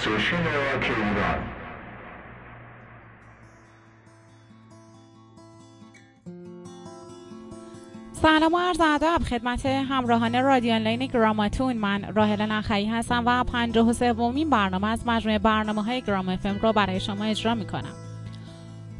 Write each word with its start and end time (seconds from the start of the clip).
استیشن 0.00 0.44
راک 0.44 0.82
ایران 0.82 1.38
سلام 8.12 8.54
و 8.54 8.58
عرض 8.58 8.80
ادب 8.80 9.22
خدمت 9.30 9.66
همراهان 9.66 10.42
رادیو 10.42 10.74
آنلاین 10.74 11.06
گراماتون. 11.06 11.76
من 11.76 12.14
راهل 12.14 12.42
نخعی 12.42 12.86
هستم 12.86 13.22
و 13.26 13.44
پنجاه 13.44 13.92
و 14.02 14.32
برنامه 14.44 14.88
از 14.88 15.06
مجموعه 15.06 15.38
برنامه 15.38 15.82
های 15.82 16.00
گرام 16.00 16.28
افم 16.28 16.58
رو 16.62 16.72
برای 16.72 17.00
شما 17.00 17.24
اجرا 17.24 17.54
می 17.54 17.66
کنم 17.66 17.94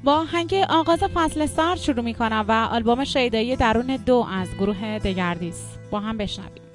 با 0.05 0.25
هنگ 0.25 0.55
آغاز 0.69 1.05
فصل 1.15 1.47
سرد 1.47 1.79
شروع 1.79 2.05
می 2.05 2.15
کنم 2.15 2.45
و 2.49 2.53
آلبوم 2.53 3.05
شیدایی 3.05 3.57
درون 3.57 3.97
دو 4.07 4.27
از 4.33 4.49
گروه 4.59 4.99
دگردیس. 4.99 5.65
با 5.91 6.01
هم 6.01 6.17
بشنویم. 6.19 6.70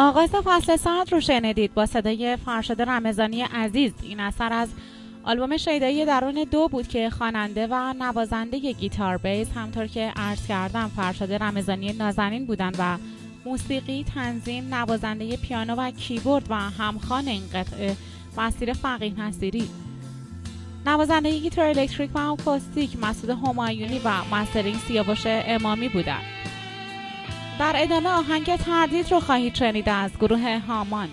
آغاز 0.00 0.30
فصل 0.30 0.76
سرد 0.76 1.12
رو 1.12 1.20
شنیدید 1.20 1.74
با 1.74 1.86
صدای 1.86 2.36
فرشاد 2.36 2.82
رمضانی 2.82 3.42
عزیز. 3.42 3.92
این 4.02 4.20
اثر 4.20 4.52
از 4.52 4.68
آلبوم 5.24 5.56
شیدایی 5.56 6.04
درون 6.04 6.46
دو 6.50 6.68
بود 6.68 6.88
که 6.88 7.10
خواننده 7.10 7.66
و 7.70 7.92
نوازنده 7.92 8.58
گیتار 8.72 9.16
بیس 9.16 9.48
همونطور 9.54 9.86
که 9.86 10.12
عرض 10.16 10.46
کردم 10.46 10.90
فرشاد 10.96 11.32
رمضانی 11.32 11.92
نازنین 11.92 12.46
بودن 12.46 12.72
و 12.78 12.98
موسیقی 13.44 14.04
تنظیم 14.14 14.74
نوازنده 14.74 15.36
پیانو 15.36 15.74
و 15.74 15.90
کیبورد 15.90 16.46
و 16.50 16.54
همخوان 16.54 17.28
این 17.28 17.42
قطعه 17.54 17.96
مسیح 18.36 18.72
فقیه 18.72 19.20
نصیری. 19.20 19.68
نوازنده 20.86 21.38
گیتار 21.38 21.66
الکتریک 21.66 22.10
و 22.14 22.18
آکوستیک 22.18 22.96
مسعود 23.02 23.30
همایونی 23.30 24.00
و 24.04 24.24
mastering 24.34 24.76
سیاوش 24.76 25.22
امامی 25.26 25.88
بودند. 25.88 26.24
در 27.58 27.72
ادامه 27.76 28.08
آهنگ 28.08 28.56
تردید 28.56 29.12
رو 29.12 29.20
خواهید 29.20 29.54
شنید 29.54 29.88
از 29.88 30.10
گروه 30.20 30.58
هامان. 30.68 31.08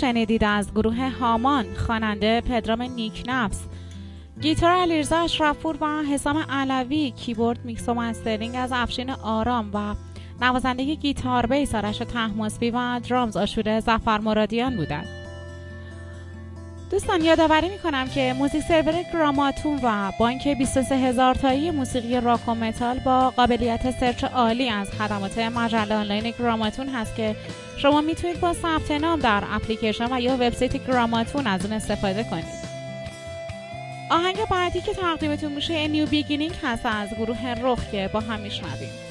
شنیدید 0.00 0.44
از 0.44 0.72
گروه 0.74 1.10
هامان 1.10 1.74
خواننده 1.74 2.40
پدرام 2.40 2.82
نیکنفس. 2.82 3.60
گیتار 4.40 4.70
علیرضا 4.70 5.16
اشرفپور 5.18 5.76
و 5.80 6.02
حسام 6.02 6.44
علوی 6.50 7.10
کیبورد 7.10 7.64
میکس 7.64 7.88
و 7.88 7.94
mastering 7.94 8.54
از 8.56 8.70
افشین 8.72 9.10
آرام 9.10 9.70
و 9.74 9.94
نوازنده 10.40 10.94
گیتار 10.94 11.46
بیس 11.46 11.74
آرش 11.74 11.98
طهماسبی 11.98 12.70
و 12.70 13.00
درامز 13.08 13.36
آشور 13.36 13.80
ظفر 13.80 14.18
مرادیان 14.18 14.76
بودند. 14.76 15.27
دوستان 16.90 17.24
یادآوری 17.24 17.68
می‌کنم 17.68 18.08
که 18.08 18.34
music 18.38 18.62
server 18.62 19.02
گراماتون 19.12 19.80
و 19.82 20.12
بانک 20.18 20.48
23 20.48 20.96
هزار 20.96 21.34
تایی 21.34 21.70
موسیقی 21.70 22.20
راک 22.20 22.48
و 22.48 22.54
متال 22.54 22.98
با 22.98 23.30
قابلیت 23.30 24.00
search 24.00 24.24
عالی 24.24 24.68
از 24.68 24.90
خدمات 24.90 25.38
مجله 25.38 25.94
آنلاین 25.94 26.34
گراماتون 26.38 26.88
هست 26.88 27.16
که 27.16 27.36
شما 27.76 28.00
می‌تونید 28.00 28.40
با 28.40 28.52
ثبت 28.52 28.90
نام 28.90 29.20
در 29.20 29.44
اپلیکیشن 29.50 30.16
و 30.16 30.20
یا 30.20 30.34
وبسایت 30.34 30.86
گراماتون 30.86 31.46
از 31.46 31.64
اون 31.64 31.72
استفاده 31.72 32.24
کنید. 32.24 32.68
آهنگ 34.10 34.36
بعدی 34.50 34.80
که 34.80 34.94
تقدیمتون 34.94 35.52
میشه 35.52 35.88
New 35.88 36.06
Beginning 36.06 36.54
هست 36.62 36.86
از 36.86 37.08
گروه 37.18 37.54
رخ 37.62 37.90
که 37.90 38.10
با 38.12 38.20
هم 38.20 38.40
میشنویم. 38.40 39.07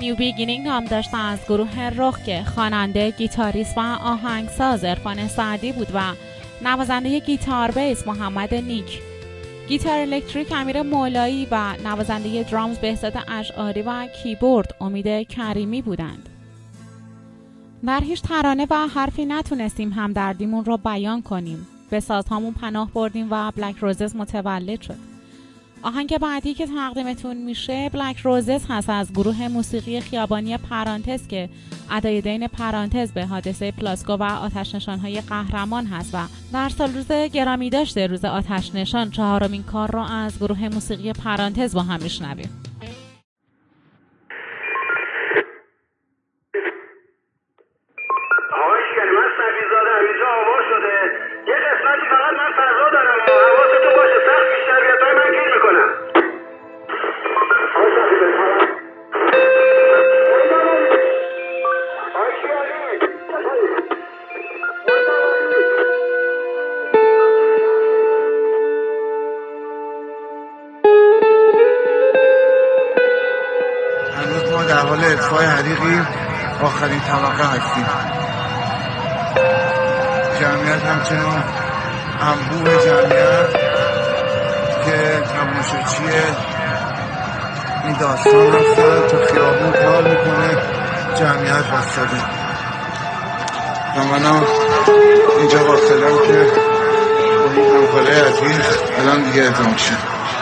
New 0.00 0.16
Beginning 0.16 0.66
نام 0.66 0.84
داشته 0.84 1.16
از 1.16 1.38
گروه 1.48 1.80
رخ 1.96 2.22
که 2.22 2.44
خواننده 2.44 3.10
گیتاریست 3.10 3.78
و 3.78 3.80
آهنگساز 3.80 4.84
عرفان 4.84 5.28
سعدی 5.28 5.72
بود 5.72 5.88
و 5.94 6.00
نوازنده 6.62 7.18
گیتار 7.18 7.70
بیس 7.70 8.06
محمد 8.06 8.54
نیک. 8.54 9.00
گیتار 9.68 9.98
الکتریک 9.98 10.52
امیر 10.52 10.82
مولایی 10.82 11.48
و 11.50 11.72
نوازنده 11.84 12.42
درامز 12.42 12.78
بهزاد 12.78 13.14
اشعاری 13.28 13.82
و 13.82 14.06
کیبورد 14.06 14.74
امید 14.80 15.28
کریمی 15.28 15.82
بودند. 15.82 16.28
در 17.86 18.00
هیچ 18.00 18.22
ترانه 18.22 18.66
و 18.70 18.74
حرفی 18.74 19.26
نتونستیم 19.26 19.92
همدردیمون 19.92 20.64
رو 20.64 20.76
بیان 20.76 21.22
کنیم. 21.22 21.66
به 21.90 22.00
سازهامون 22.00 22.52
پناه 22.52 22.90
بردیم 22.92 23.28
و 23.30 23.50
Black 23.50 23.76
Roses 23.76 24.16
متولد 24.16 24.80
شد. 24.80 25.15
آهنگ 25.82 26.18
بعدی 26.18 26.54
که 26.54 26.66
تقدیمتون 26.66 27.36
میشه 27.36 27.88
بلک 27.88 28.18
روزز 28.18 28.64
هست 28.68 28.90
از 28.90 29.12
گروه 29.12 29.48
موسیقی 29.48 30.00
خیابانی 30.00 30.56
پرانتز 30.56 31.26
که 31.26 31.48
ادای 31.90 32.20
دین 32.20 32.48
پرانتز 32.48 33.12
به 33.12 33.26
حادثه 33.26 33.70
پلاسکو 33.70 34.12
و 34.12 34.22
آتش 34.22 34.88
های 34.88 35.20
قهرمان 35.20 35.86
هست 35.86 36.14
و 36.14 36.18
در 36.52 36.68
سال 36.68 36.94
روز 36.94 37.12
گرامی 37.32 37.70
داشته 37.70 38.06
روز 38.06 38.24
آتش 38.24 38.74
نشان 38.74 39.10
چهارمین 39.10 39.62
کار 39.62 39.90
را 39.90 40.06
از 40.06 40.38
گروه 40.38 40.68
موسیقی 40.68 41.12
پرانتز 41.12 41.74
با 41.74 41.82
هم 41.82 42.02
میشنویم. 42.02 42.65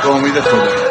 شد 0.04 0.10
با 0.10 0.16
امید 0.16 0.40
خدا 0.40 0.83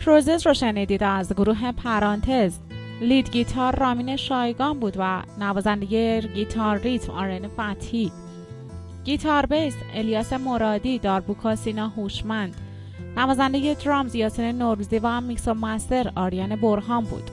Black 0.00 0.08
Roses 0.08 0.46
رو 0.46 0.54
شنیدید 0.54 1.02
از 1.02 1.32
گروه 1.32 1.72
پرانتز. 1.72 2.58
lead 3.00 3.30
guitar 3.30 3.76
رامین 3.76 4.16
شایگان 4.16 4.80
بود 4.80 4.94
و 4.98 5.22
نوازنده 5.40 6.20
گیتار 6.20 6.78
ریتم 6.78 7.12
آرن 7.12 7.48
فتحی 7.48 8.12
گیتار 9.04 9.46
بیس 9.46 9.74
الیاس 9.94 10.32
مرادی 10.32 10.98
داربوکا 10.98 11.56
سینا 11.56 11.88
هوشمند. 11.88 12.54
نوازنده 13.16 13.74
درامز 13.74 14.14
یاسین 14.14 14.58
نوروزی 14.58 14.98
و 14.98 15.20
میکس 15.20 15.48
و 15.48 15.54
master 15.54 16.12
آریان 16.16 16.56
برهان 16.56 17.04
بود. 17.04 17.30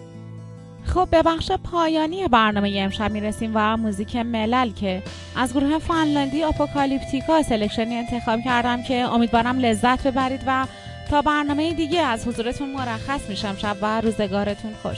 خب 0.85 1.07
به 1.11 1.23
بخش 1.23 1.51
پایانی 1.51 2.27
برنامه 2.27 2.73
امشب 2.75 3.11
می‌رسیم 3.11 3.51
و 3.53 3.77
موزیک 3.77 4.15
ملل 4.15 4.71
که 4.71 5.03
از 5.35 5.53
گروه 5.53 5.79
فنلاندی 5.79 6.43
آپوکالیپتیکا 6.43 7.41
selection 7.41 7.90
ی 7.90 7.95
انتخاب 7.95 8.39
کردم 8.45 8.83
که 8.83 8.95
امیدوارم 8.95 9.59
لذت 9.59 10.07
ببرید 10.07 10.41
و 10.47 10.67
تا 11.07 11.21
برنامه 11.21 11.73
دیگه 11.73 11.99
از 12.01 12.27
حضورتون 12.27 12.71
مرخص 12.71 13.29
میشم. 13.29 13.55
شب 13.57 13.77
و 13.81 14.01
روزگارتون 14.01 14.73
خوش. 14.81 14.97